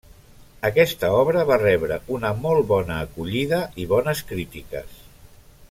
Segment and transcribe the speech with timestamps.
[0.69, 4.97] Aquesta obra va rebre una molt bona acollida i bones crítiques.